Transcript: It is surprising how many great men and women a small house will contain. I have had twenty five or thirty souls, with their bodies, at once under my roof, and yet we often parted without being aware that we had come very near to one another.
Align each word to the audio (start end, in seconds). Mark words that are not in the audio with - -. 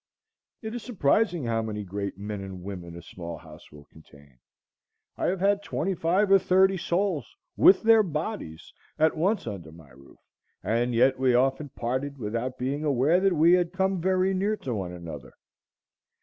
It 0.63 0.73
is 0.73 0.81
surprising 0.81 1.43
how 1.45 1.61
many 1.61 1.83
great 1.83 2.17
men 2.17 2.41
and 2.41 2.63
women 2.63 2.95
a 2.97 3.03
small 3.03 3.37
house 3.37 3.71
will 3.71 3.85
contain. 3.85 4.39
I 5.15 5.27
have 5.27 5.39
had 5.39 5.61
twenty 5.61 5.93
five 5.93 6.31
or 6.31 6.39
thirty 6.39 6.75
souls, 6.75 7.35
with 7.55 7.83
their 7.83 8.01
bodies, 8.01 8.73
at 8.97 9.15
once 9.15 9.45
under 9.45 9.71
my 9.71 9.91
roof, 9.91 10.17
and 10.63 10.95
yet 10.95 11.19
we 11.19 11.35
often 11.35 11.69
parted 11.69 12.17
without 12.17 12.57
being 12.57 12.83
aware 12.83 13.19
that 13.19 13.33
we 13.33 13.53
had 13.53 13.73
come 13.73 14.01
very 14.01 14.33
near 14.33 14.57
to 14.57 14.73
one 14.73 14.91
another. 14.91 15.33